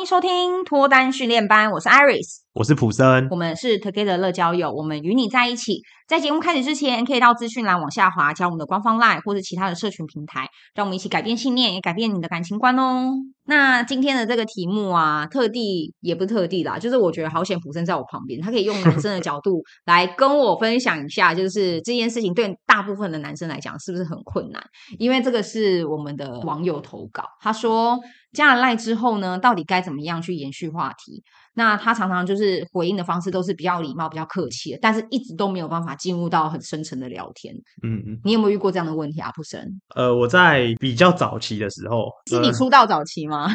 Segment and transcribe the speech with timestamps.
[0.00, 5.82] 欢迎收听脱单训练班，我是 Iris，我是普森，我们是 Together 乐交友，我们与你在一起。
[6.08, 13.12] 在节目开始之前，可以到资讯栏往下滑，加我们的官方 LINE 或是其他的社群平台，让我们一起改变信念，也改变你的感情观哦。
[13.44, 24.60] 那今天的这个题目啊，特地也不是特地啦，就是我觉得好险普森在我旁边，他可以用男生的角度 来跟我分享一下，就是这件事情对大部分的男生来讲是不是很困难？
[24.98, 27.96] 因为这个是我们的网友投稿，他说
[28.32, 31.22] 加了赖之后呢，到底该怎么样去延续话题？
[31.54, 37.54] 那他常常就是回应的方式都是比较礼貌、比较客气的，但是一直都没有办法进入到很深层的聊天。
[37.82, 39.60] 嗯嗯，你有没有遇过这样的问题啊，普生？
[39.94, 43.52] 呃，我在比较早期的时候，是你出道早期吗？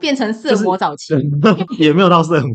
[0.00, 2.54] 变成色魔早期，就是、也没有到色魔。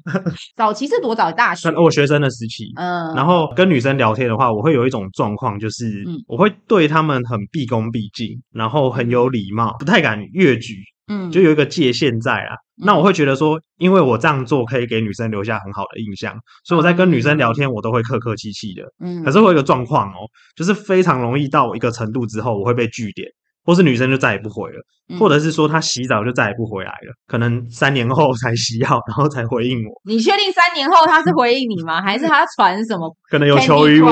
[0.56, 1.32] 早期是多早？
[1.32, 1.70] 大学？
[1.70, 2.64] 我学生的时期。
[2.76, 10.76] 嗯，然后跟女生聊天的话，我会有一种状况，就是我会对他们很毕恭毕敬，然后很有礼貌，不太敢越矩。
[11.06, 12.54] 嗯，就有一个界限在啊。
[12.84, 18.82] 那我会觉得说，因为我这样做可以给女生留下很好的印象，所以我在跟女生聊天，我都会客客气气的。
[19.04, 23.28] 嗯，可是会有一个状况哦，就是非常容易到一个程度之后，我会被拒点。
[23.62, 30.00] 或是女生就再也不回了，嗯、或者是说她洗澡就再也不回来了，可能三年后才洗好，然后才回应我。
[30.02, 32.00] 你确定三年后她是回应你吗？
[32.00, 33.14] 还是她传什么？
[33.30, 34.10] 可能有求于我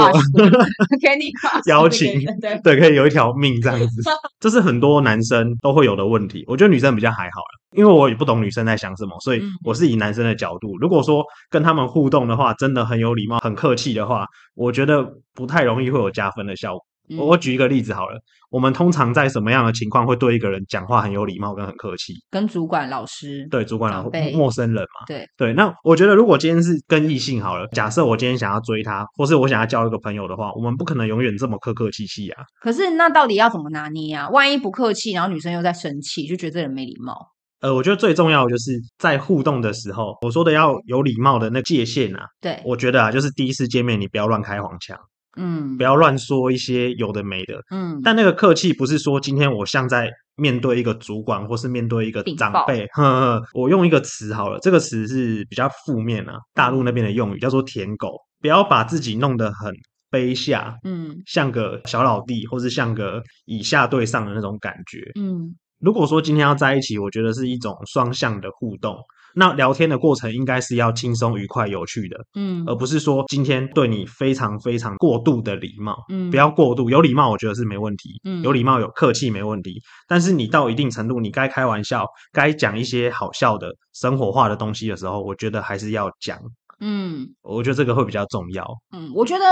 [1.00, 1.32] ，Candy
[1.66, 4.02] 邀请，对对，可以有一条命这样子。
[4.38, 6.44] 这是很多男生都会有的问题。
[6.46, 10.76] 我觉得女生比较还好了，因为我也不懂女生在想什么，所以我是以男生的角度。
[10.78, 16.84] 如果说跟他们互动的话，真的很有礼貌、很客气的话，我觉得不太容易会有加分的效果。
[17.16, 22.12] 我我举一个例子好了，我们通常在什么样的情况会对一个人讲话很有礼貌跟很客气？
[22.30, 25.06] 跟主管、老师，对，主管、老师、陌生人嘛。
[25.06, 32.42] 对对，那我觉得如果今天是跟异性好了，假设我今天想要追他，或是我想要交一个朋友的话，我们不可能永远这么客客气气啊。
[32.60, 34.28] 可是那到底要怎么拿捏啊？
[34.28, 37.16] 万一不客气，然后女生又在生气，就觉得这人没礼貌。
[37.60, 42.24] 呃，我觉得最重要的就是在互动的时候，我说的要有礼貌的那界限啊。
[42.40, 44.96] 对，我觉得啊，就是第一次见面，你不要乱开黄腔。
[45.36, 47.60] 嗯，不要乱说一些有的没的。
[47.70, 52.86] 嗯，但那个客气不是说今天我像在面对一个主管，或是面对一个长辈。
[52.92, 58.16] 呵呵，我用一个词好了，这个词是比较负面啊，大陆那边的用语叫做“舔狗”。
[58.40, 59.72] 不要把自己弄得很
[60.10, 65.10] 卑下，嗯，像个小老弟，或是像个以下对上的那种感觉。
[65.20, 68.96] 嗯，如果说今天要在一起，我觉得是一种双向的互动。
[69.34, 86.38] 那聊天的过程应该是要轻松、愉快、有趣的，嗯，而不是说今天对你非常非常过度的礼貌，嗯，不要过度，有礼貌我觉得是没问题，嗯，有礼貌有客气没问题，但是你到一定程度，你该开玩笑，该讲一些好笑的生活化的东西的时候，我觉得还是要讲，
[86.80, 89.44] 嗯，我觉得这个会比较重要，嗯，我觉得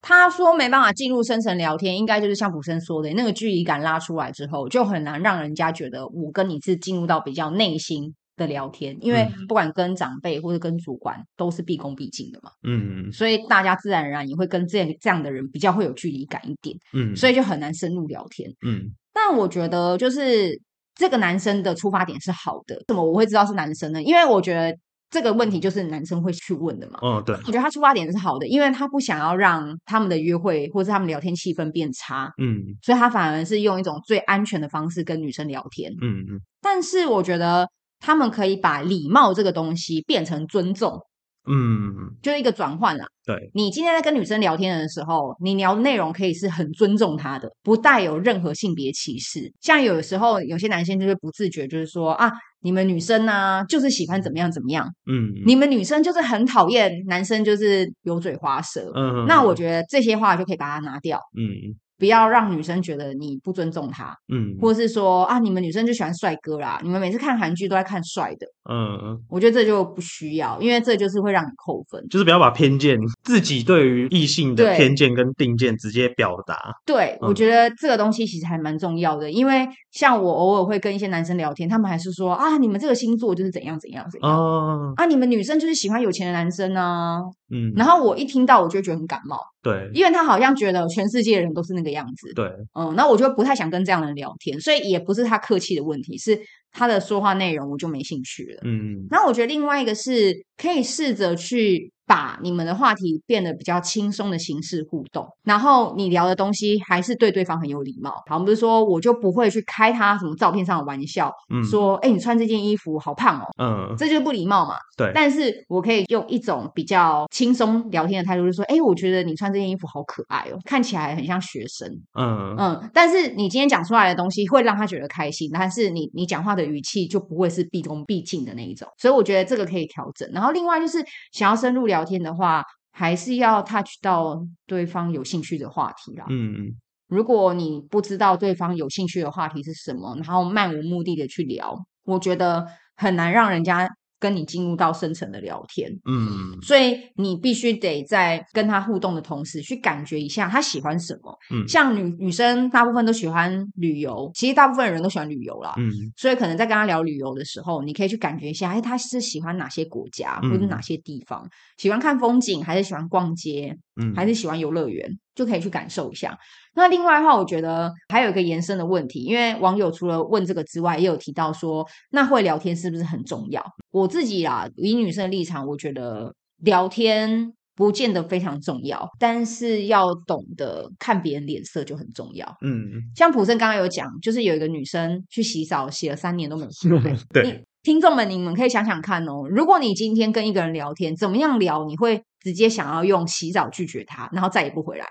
[0.00, 12.50] 他说没办法进入深层聊天，应该就是像普森说的那个距离感拉出来之后，就很难让人家觉得我跟你是进入到比较内心的聊天，因为不管跟长辈或者跟主管，都是毕恭毕敬的嘛。
[12.62, 16.76] 嗯，所以大家自然而然也会跟这这样的人比较会有距离感一点。
[16.92, 18.48] 嗯，所以就很难深入聊天。
[18.64, 20.56] 嗯，但我觉得就是
[20.94, 22.80] 这个男生的出发点是好的。
[22.86, 24.00] 怎么我会知道是男生呢？
[24.00, 24.72] 因为我觉得
[25.10, 26.98] 这个问题就是男生会去问的嘛。
[27.02, 27.34] 嗯，对。
[27.34, 32.30] 我觉得他出发点是好的，因为他不想要让他们的约会或者他们聊天气氛变差。
[32.42, 35.92] 嗯，所以他反而是用一种最安全的方式跟女生聊天。
[36.02, 36.40] 嗯嗯。
[36.60, 37.68] 但是我觉得。
[38.00, 41.00] 他们可以把礼貌这个东西变成尊重，
[41.48, 43.06] 嗯，就是一个转换啦。
[43.24, 49.52] 对，你今天在跟女生聊天的时候，你聊内容可以是很尊重她的，不带有任何性别歧视。
[49.60, 61.74] 像有时候有些男生就会不自觉，就是说啊，你们女生呢、啊，就是喜欢怎么样怎么样，嗯，你们女生就是很讨厌男生就是油嘴滑舌，嗯，那我觉得这些话就可以把它拿掉，嗯。
[61.98, 76.56] 不要让女生觉得你不尊重她，嗯，或者是说啊，你们女生就喜欢帅哥啦，你们每次看韩剧都在看帅的，嗯嗯，我觉得这就不需要，因为这就是会让你扣分，就是不要把偏见，自己对于异性的偏见跟定见直接表达。
[76.86, 87.18] 对，嗯，我觉得这个东西其实还蛮重要的，因为像我偶尔会跟一些男生聊天，他们还是说啊，你们这个星座就是怎样怎样怎样，哦，啊，你们女生就是喜欢有钱的男生啊。
[87.50, 89.38] 嗯，然后我一听到，我就觉得很感冒。
[89.62, 92.32] 对，因为他好像觉得全世界的人都是那个样子。
[92.34, 96.40] 对，嗯，那我就不太想跟这样的人聊天，所以也不是他客气的问题，是
[96.70, 98.60] 他的说话内容我就没兴趣了。
[98.64, 108.10] 嗯，那我觉得另外一个是可以试着去把你们的话题变得比较轻松的形式互动，然后你聊的东西还是对对方很有礼貌。
[108.26, 114.76] 好，我们不是说我就不会去开他什么照片上的玩笑，嗯，说哎，你穿这件衣服好胖哦，嗯，这就是不礼貌嘛。
[114.96, 121.88] 对，但是我可以用一种比较轻松聊天的态度，就说，哎，我觉得你穿这件衣服好可爱哦，看起来很像学生，
[122.18, 122.90] 嗯嗯。
[122.94, 130.28] 但是你今天讲出来的东西会让他觉得开心，但是你你讲话的语气就不会是毕恭毕敬的那一种，所以我觉得这个可以调整。
[130.32, 136.24] 然后另外就是想要深入聊天的话，还是要 touch 到对方有兴趣的话题啦。
[136.28, 136.76] 嗯嗯。
[137.08, 141.74] 如果你不知道对方有兴趣的话题是什么，然后漫无目的的去聊，
[142.04, 142.66] 我觉得
[142.96, 143.88] 很难让人家。
[144.20, 151.36] 跟你进入到深层的聊天，嗯，所以你必须得在跟他互动的同时，去感觉一下他喜欢什么。
[151.52, 155.74] 嗯，像女女生大部分都喜欢旅游，其实大部分人都喜欢旅游啦。
[155.78, 161.42] 嗯，所以可能在跟他聊旅游的时候，你可以去感觉一下，哎，他是喜欢哪些国家或者哪些地方？
[161.44, 163.76] 嗯，喜欢看风景，还是喜欢逛街？
[164.00, 165.08] 嗯，还是喜欢游乐园？
[165.34, 166.36] 就可以去感受一下。
[166.78, 173.62] 那另外的话，我觉得还有一个延伸的问题，因为网友除了问这个之外，也有提到说，那会聊天是不是很重要？
[173.90, 182.46] 我自己啦，以女生的立场，我觉得聊天不见得非常重要，但是要懂得看别人脸色就很重要。
[182.64, 187.16] 嗯，像普森刚刚有讲，就是有一个女生去洗澡，洗了三年都没有出来。
[187.32, 191.84] 对，听众们，你们可以想想看哦，如果你今天跟一个人聊天，怎么样聊？
[191.84, 195.06] 你会直接想要用洗澡拒绝他，然后再也不回来？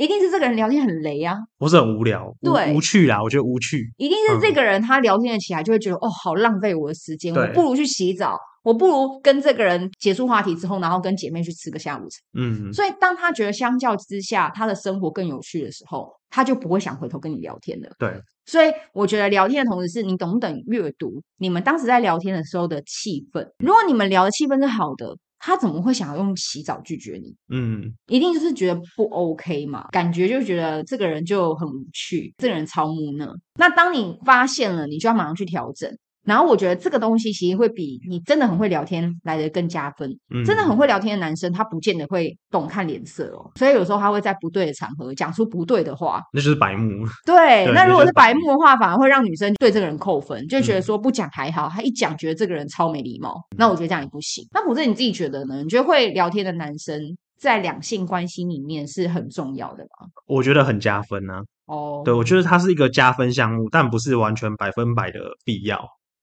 [0.00, 3.22] 一定是这个人聊天很雷啊，不是很无聊，对，无趣啦。
[3.22, 12.16] 我觉得无趣，一定是这个人他聊天的起来就会觉得、嗯、哦，好浪费我的时间，我不如去洗澡，我不如跟这个人结束话题之后，然后跟姐妹去吃个下午茶。
[12.32, 17.90] 嗯，所以当他觉得相较之下他的生活更有趣的时候，他就不会想回头跟你聊天了。
[17.98, 18.10] 对，
[18.46, 25.14] 所以我觉得聊天的同时是你懂不懂阅读你们当时在聊天的时候的气氛，如果你们聊的气氛是好的。
[25.40, 27.34] 他怎么会想要用洗澡拒绝你？
[27.48, 33.34] 嗯，一定就是觉得不 OK 嘛，感觉就觉得这个人就很无趣，这个人超木讷。
[33.54, 35.90] 那当你发现了，你就要马上去调整。
[36.24, 40.10] 然后我觉得这个东西其实会比你真的很会聊天来的更加分。
[40.34, 47.06] 嗯，真的很会聊天的男生，他不见得会懂看脸色哦，所以有时候他会在不对的场合讲出不对的话，那就是白目。
[47.24, 53.34] 对，对，那如果是白目的话，反而会让女生对这个人扣分，就觉得说不讲还好，他一讲觉得这个人超没礼貌。
[53.52, 54.46] 嗯，那我觉得这样也不行。
[54.52, 55.62] 那普森你自己觉得呢？
[55.62, 57.00] 你觉得会聊天的男生
[57.38, 60.06] 在两性关系里面是很重要的吗？
[60.26, 61.40] 我觉得很加分呢。
[61.66, 65.80] 哦，对，我觉得它是一个加分项目，但不是完全百分百的必要。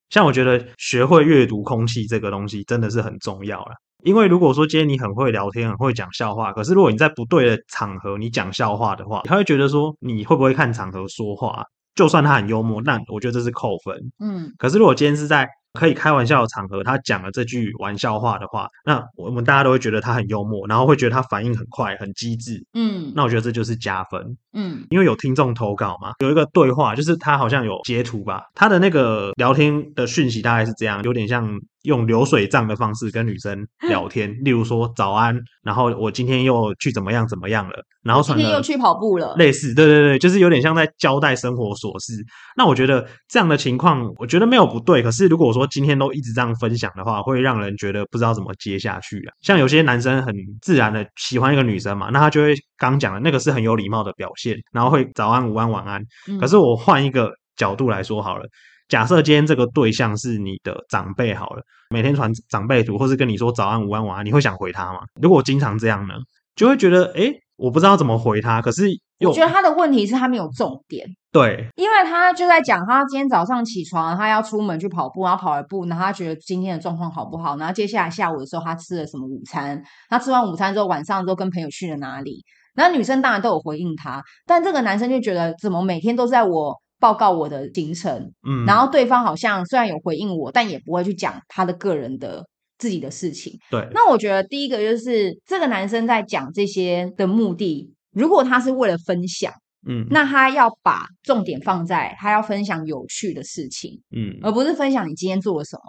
[0.10, 3.72] 像我觉得学会阅读空气这个东西真的是很重要了，
[4.04, 11.64] 因为如果说今天你很会聊天，很会讲笑话，可是如果你在不对的场合你讲笑话的话，他会觉得说你会不会看场合说话？
[11.96, 13.98] 就算他很幽默，那我觉得这是扣分。
[14.20, 22.66] 嗯，可是如果今天是在可以开玩笑的场合，他讲了这句玩笑话的话，那我们大家都会觉得他很幽默，然后会觉得他反应很快、很机智。
[22.74, 24.38] 嗯，那我觉得这就是加分。
[24.54, 31.60] 嗯，因为有听众投稿嘛，有一个对话，就是他好像有截图吧，他的那个聊天的讯息大概是这样，有点像。
[31.88, 42.14] 用流水账的方式跟女生聊 天，例如说早安，然后我今天又去怎么样怎么样了，然后今天又去跑步了，类似，对对对，就是有点像在交代生活琐事。
[42.58, 45.02] 那我觉得这样的情况，我觉得没有不对。
[45.02, 49.32] 可是如果说今天都一直这样分享的话，会让人觉得不知道怎么接下去啊。
[49.40, 56.04] 像有些男生很自然的喜欢一个女生嘛，那他就会刚讲的那个是很有礼貌的表现，然后会早安、午安、晚安。
[56.42, 58.46] 可是我换一个角度来说好了。
[58.88, 65.00] 假设今天这个对象是你的长辈好了，每天传长辈图，或是跟你说早安、午安、晚安，你会想回他吗？
[65.22, 66.14] 如果我经常这样呢，
[66.56, 68.62] 就会觉得，诶，我不知道怎么回他。
[68.62, 68.88] 可是，
[69.26, 71.06] 我觉得他的问题是他没有重点。
[71.34, 77.58] 对，因为他就在讲他今天早上起床，他要出门去跑步，然后跑了步，然后他觉得今天的状况好不好？
[77.58, 79.84] 然后接下来下午的时候，他吃了什么午餐？
[80.10, 82.46] 他吃完午餐之后，晚上之后跟朋友去了哪里？
[82.76, 86.74] 那女生当然都有回应他，但这个男生就觉得，怎么每天都在我。
[87.00, 92.46] 报告我的行程，嗯，然后对方好像虽然有回应我，但也不会去讲他的个人的
[92.78, 93.58] 自己的事情。
[93.70, 99.54] 对，那我觉得第一个就是这个男生在讲这些的目的，如果他是为了分享，
[99.88, 105.82] 嗯，那他要把重点放在他要分享有趣的事情，嗯，而不是分享你今天做了什么。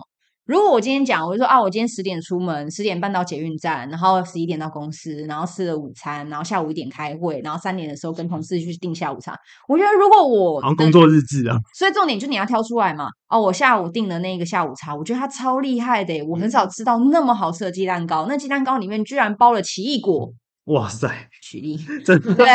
[0.49, 9.37] 如果我今天讲，我就说啊，我今天十点出门，十点半到捷运站，然后十一点到公司，然后吃了午餐，然后下午一点开会，然后三点的时候跟同事去订下午茶。
[9.69, 13.09] 我觉得如果我好像工作日志啊，所以重点就你要挑出来嘛。
[13.29, 20.33] 哦，我下午订的那个下午茶，我觉得它超厉害的，我很少吃到那么好吃的鸡蛋糕，那鸡蛋糕里面居然包了奇异果。
[20.65, 22.47] 哇塞，举例，真的对，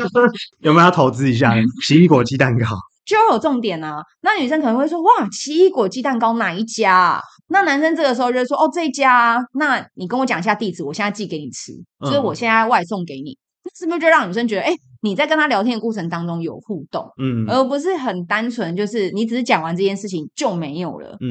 [0.64, 1.52] 有没有要投资一下
[1.86, 2.64] 奇异果鸡蛋糕？
[3.04, 4.02] 就要有重点啊。
[4.22, 13.36] 那女生可能会说：“哇，奇异果鸡蛋糕哪一家啊？”那男生这个时候就会说：“哦，这一家啊。”那你跟我讲一下地址，我现在寄给你吃，所以我现在外送给你。
[13.64, 21.30] 那、嗯、是不是就让女生觉得，哎、欸，你在跟他聊天的过程当中有互动，嗯，而不是很单纯，就是你只是讲完这件事情就没有了，嗯。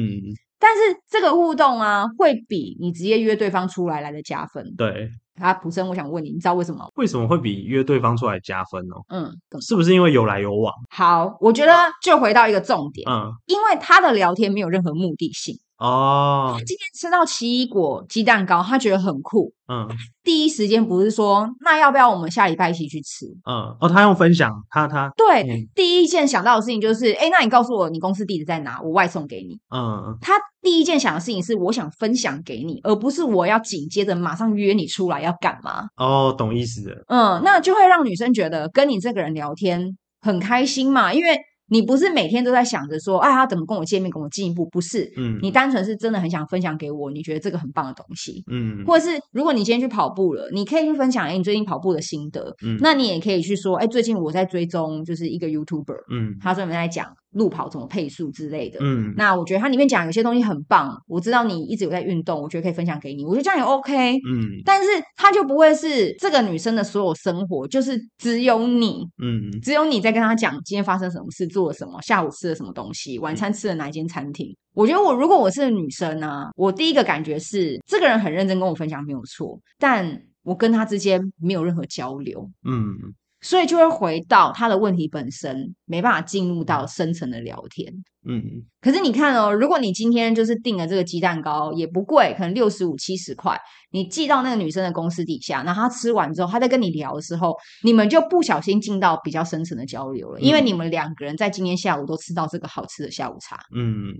[0.58, 4.64] 但是这个互动啊，会比你直接约对方出来来的加分。
[4.78, 5.08] 对。
[5.40, 6.88] 啊，普生，我想问你，你知道为什么？
[6.94, 9.02] 为什么会比约对方出来加分哦？
[9.08, 10.72] 嗯，是不是因为有来有往？
[10.90, 11.72] 好，我觉得
[12.02, 15.58] 就回到一个重点，嗯，因为他的聊天没有任何目的性。
[15.84, 19.52] 哦，他今天吃到奇异果鸡蛋糕，他觉得很酷。
[19.68, 19.86] 嗯，
[20.22, 23.26] 第一时间不是说，那要不要我们下礼拜一起去吃？
[23.44, 29.58] 嗯，哦，他用分享，他他对、嗯、第一件想到的事情就是，哎，那你告诉我你公司地址在哪，我外送给你。
[29.74, 35.84] 嗯，他第一件想的事情是，我想分享给你，而不是我要紧接着马上约你出来要干嘛？
[35.96, 37.04] 哦，懂意思了。
[37.08, 41.38] 嗯，那就会让女生觉得跟你这个人聊天很开心嘛，因为。
[41.68, 44.66] 你不是每天都在想着说，哎，他怎么跟我见面，跟我进一步？
[44.66, 57.14] 不是，嗯，你单纯是真的很想分享给我，你觉得这个很棒的东西，嗯，或者是如果你今天去跑步了，你可以去分享，哎，你最近跑步的心得，嗯，那你也可以去说，哎，最近我在追踪就是一个 YouTuber，嗯，他专门在讲。
[57.34, 74.54] 路跑怎么配速之类的，嗯，那我觉得它里面讲有些东西很棒，我知道你一直有在运动，我觉得可以分享给你，我觉得这样也 OK，嗯，但是它就不会是这个女生的所有生活，就是只有你，嗯，只有你在跟她讲今天发生什么事，做了什么，下午吃了什么东西，晚餐吃了哪一间餐厅。
[74.72, 83.14] 我觉得我如果我是女生呢、啊，我第一个感觉是这个人很认真跟我分享没有错，但我跟他之间没有任何交流，嗯。
[83.44, 87.92] 所以就会回到他的问题本身，没办法进入到深层的聊天。
[88.26, 88.42] 嗯，
[88.80, 93.54] 可是你看哦，如果你今天就是订了这个鸡蛋糕，也不贵，可能六十五、七十块，
[93.90, 103.60] 你寄到那个女生的公司底下，然后她吃完之后，她在跟你聊的时候，你们就不小心进到比较深层的交流了，因为你们两个人在今天下午都吃到这个好吃的下午茶。
[103.76, 104.14] 嗯。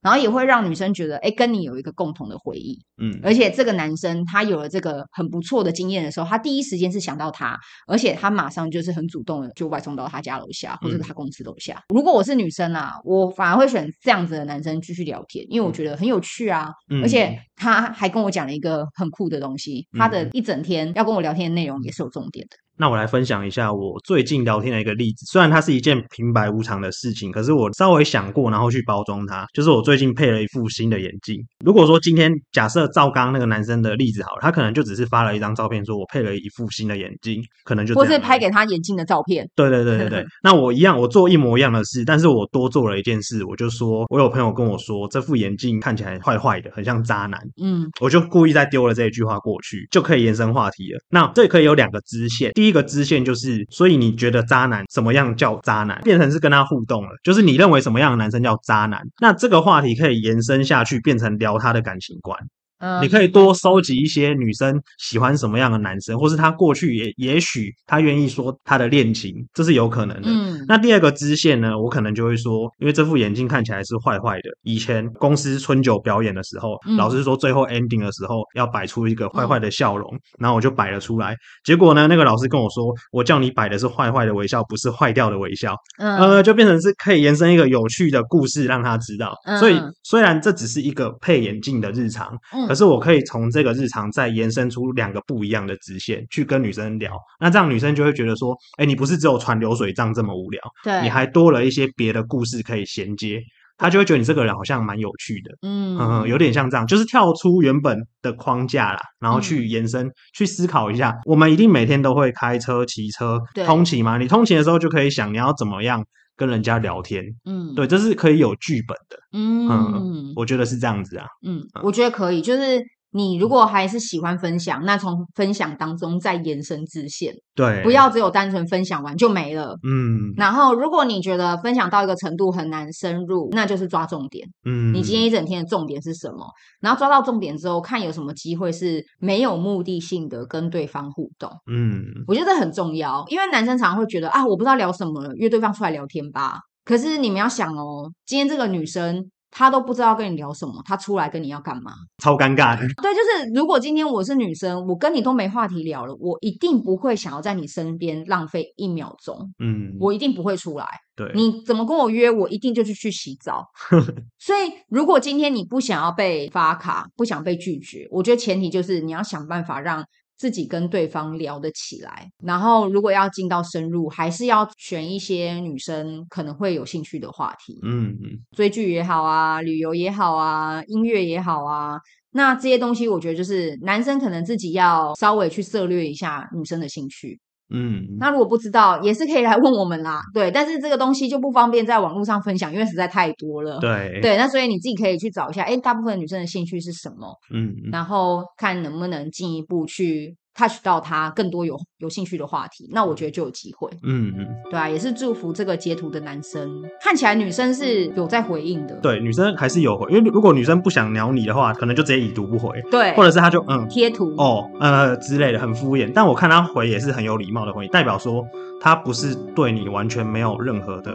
[0.00, 11.82] 然后也会让女生觉得，哎，跟你有一个共同的回忆，嗯，而且这个男生他有了这个很不错的经验的时候，他第一时间是想到他，而且他马上就是很主动的就外送到他家楼下或者他公司楼下。
[11.88, 11.96] 嗯。
[11.96, 22.56] 如果我是女生啊，我反而会选这样子的男生继续聊天，因为我觉得很有趣啊，嗯，而且他还跟我讲了一个很酷的东西，他的一整天要跟我聊天的内容也是有重点的。
[22.78, 29.46] 那我来分享一下我最近聊天的一个例子，虽然它是一件平白无常的事情，可是我稍微想过，然后去包装它。
[29.52, 31.36] 就是我最近配了一副新的眼镜。
[31.64, 39.48] 如果说今天假设照刚刚那个男生的例子好了，他可能就只是发了一张照片，说我配了一副新的眼镜，可能就或是拍给他眼镜的照片。
[39.56, 40.26] 对对对对对。
[40.42, 47.40] 那我一样，我做一模一样的事，但是我多做了一件事，我就说我有朋友跟我说这副眼镜看起来坏坏的，很像渣男。
[47.60, 51.00] 嗯，我就故意再丢了这一句话过去，就可以延伸话题了。
[51.10, 53.66] 那这可以有两个支线，第一一个支线就是。
[53.70, 56.00] 所以你觉得渣男什么样叫渣男？
[56.02, 59.02] 变成是跟他互动了，就是你认为什么样的男生叫渣男？
[59.20, 62.38] 那这个话题可以延伸下去，变成聊他的感情观。
[62.78, 70.28] 嗯，你可以多收集一些女生喜欢什么样的男生，或是她过去也也许她愿意说她的恋情，这是有可能的。
[70.28, 74.50] 嗯，那第二个支线呢，我可能就会说，因为这副眼镜看起来是坏坏的。
[74.62, 81.34] 以前公司春酒表演的时候，嗯、老师说最后 ending 的时候要摆出一个坏坏的笑容，嗯、然后我就摆了出来。
[81.64, 85.74] 结果呢，那个老师跟我说，我叫你摆的是坏坏的微笑，不是坏掉的微笑。
[85.98, 89.34] 嗯，呃，就变成是可以延伸一个有趣的故事让他知道。
[89.46, 92.67] 嗯、所以虽然这只是一个配眼镜的日常，嗯。
[92.68, 103.40] 可是我可以从这个日常再延伸出两个不一样的支线去跟女生聊，那这样女生就会觉得说，哎，你不是只有传流水账这么无聊，对，你还多了一些别的故事可以衔接，
[103.78, 105.88] 她就会觉得你这个人好像蛮有趣的，嗯。
[105.98, 111.12] 嗯，有点像这样，就是跳出原本的框架啦，然后去延伸，嗯、去思考一下。
[111.24, 114.16] 我们一定每天都会开车、骑车、通勤嘛？
[114.16, 116.04] 你通勤的时候就可以想你要怎么样
[116.38, 122.97] 跟人家聊天，嗯，对，这是可以有剧本的，嗯，嗯，我觉得是这样子啊，嗯，我觉得可以，就是。
[123.18, 129.76] 你如果还是喜欢分享，那从分享当中再延伸支线，对，不要只有单纯分享完就没了。
[129.82, 134.46] 嗯，然后如果你觉得分享到一个程度很难深入，那就是抓重点。
[134.64, 136.46] 嗯，你今天一整天的重点是什么？
[136.80, 141.50] 然后抓到重点之后，看有什么机会是没有目的性的跟对方互动。
[141.68, 146.60] 嗯，我觉得这很重要，因为男生常常会觉得啊，我不知道聊什么，约对方出来聊天吧。
[146.84, 149.28] 可是你们要想哦，今天这个女生。
[149.58, 151.90] 他都不知道跟你聊什么，他出来跟你要干嘛？
[152.22, 152.86] 超尴尬的。
[153.02, 159.52] 对，就是如果今天我是女生，我跟你都没话题聊了，我一定不会想要在你身边浪费一秒钟。
[159.58, 160.86] 嗯，我一定不会出来。
[161.16, 163.64] 对，你怎么跟我约，我一定就是去洗澡。
[164.38, 170.04] 所以，如果今天你不想要被发卡，不想被拒绝，我觉得前提就是你要想办法让
[170.38, 172.30] 自己跟对方聊得起来。
[172.42, 177.78] 然后如果要进到深入，还是要选一些女生可能会有兴趣的话题。
[177.82, 181.98] 嗯嗯，追剧也好啊，旅游也好啊，音乐也好啊。
[182.30, 187.40] 那这些东西，我觉得就是男生可能自己要稍微去涉略一下女生的兴趣。
[187.70, 190.20] 嗯，那如果不知道，也是可以来问我们啦。
[190.32, 193.78] 对，但是这个东西就不方便在网络上分享，因为实在太多了。
[193.78, 197.34] 对对，那所以你自己可以去找一下，哎，大部分女生的兴趣是什么？
[197.52, 200.36] 嗯，然后看能不能进一步去。
[200.58, 203.88] Touch 到他更多有有兴趣的话题，那我觉得就有机会。
[204.02, 206.82] 嗯嗯，对啊，也是祝福这个截图的男生。
[207.00, 212.82] 看起来女生是有在回应的，对，女生还是有回，因为如果女生不想鸟你的话，可能就直接已读不回。
[212.90, 216.10] 对，或者是他就嗯贴图哦呃之类的，很敷衍。
[216.12, 218.44] 但我看他回也是很有礼貌的回，代表说
[218.80, 221.12] 他不是对你完全没有任何的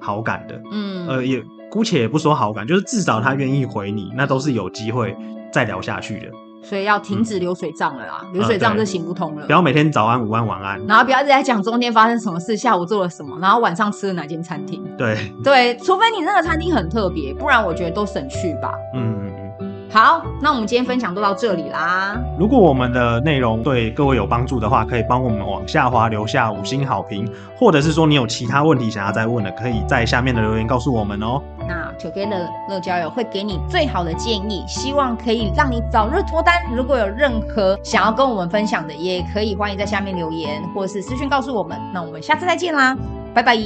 [0.00, 0.60] 好感的。
[0.72, 5.16] 嗯，呃，也姑且也不说好感，就是至少他愿意回你，那都是有机会
[5.52, 6.26] 再聊下去的。
[6.62, 9.46] 所以要停止流水账了啦，嗯、流水账就行不通了。
[9.46, 14.84] 不要每天早安、午安、晚安，然后不要一直在讲中间发生什么事，下午做了什么，然后晚上吃了哪间餐厅。
[14.96, 18.72] 对对，除非你那个餐厅很特别，不然我觉得都省去吧。
[18.94, 19.19] 嗯。
[19.92, 22.16] 好，那我们今天分享都到这里啦。
[22.38, 27.28] 如果我们的内容对各位有帮助的话，可以帮我们往下滑留下五星好评，
[27.58, 31.42] 或者是说你有其他问题想要再问的，可以在下面的留言告诉我们哦。
[31.66, 36.54] 那 Together 乐交友会给你最好的建议，希望可以让你早日脱单。
[36.72, 41.76] 如果有任何想要跟我们分享的，也可以欢迎在下面留言，或是私讯告诉我们。
[41.92, 42.96] 那我们下次再见啦，
[43.34, 43.56] 拜拜。